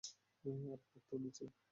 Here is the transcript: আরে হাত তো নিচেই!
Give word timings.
আরে 0.45 0.51
হাত 0.63 0.81
তো 1.09 1.15
নিচেই! 1.23 1.49